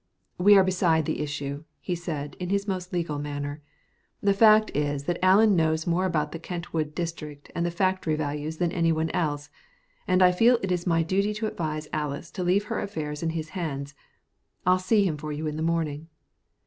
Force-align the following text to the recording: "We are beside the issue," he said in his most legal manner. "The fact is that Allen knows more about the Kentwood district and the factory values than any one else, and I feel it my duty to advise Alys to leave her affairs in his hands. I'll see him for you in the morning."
"We 0.39 0.57
are 0.57 0.63
beside 0.63 1.05
the 1.05 1.19
issue," 1.19 1.63
he 1.79 1.93
said 1.93 2.35
in 2.39 2.49
his 2.49 2.67
most 2.67 2.91
legal 2.91 3.19
manner. 3.19 3.61
"The 4.19 4.33
fact 4.33 4.71
is 4.75 5.03
that 5.03 5.23
Allen 5.23 5.55
knows 5.55 5.85
more 5.85 6.05
about 6.07 6.31
the 6.31 6.39
Kentwood 6.39 6.95
district 6.95 7.51
and 7.53 7.67
the 7.67 7.69
factory 7.69 8.15
values 8.15 8.57
than 8.57 8.71
any 8.71 8.91
one 8.91 9.11
else, 9.11 9.51
and 10.07 10.23
I 10.23 10.31
feel 10.31 10.57
it 10.63 10.87
my 10.87 11.03
duty 11.03 11.35
to 11.35 11.45
advise 11.45 11.87
Alys 11.93 12.31
to 12.31 12.43
leave 12.43 12.63
her 12.63 12.79
affairs 12.79 13.21
in 13.21 13.29
his 13.37 13.49
hands. 13.49 13.93
I'll 14.65 14.79
see 14.79 15.03
him 15.05 15.17
for 15.17 15.31
you 15.31 15.45
in 15.45 15.55
the 15.55 15.61
morning." 15.61 16.07